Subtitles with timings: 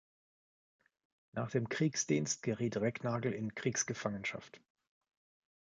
[1.33, 4.59] Nach dem Kriegsdienst geriet Recknagel in Kriegsgefangenschaft.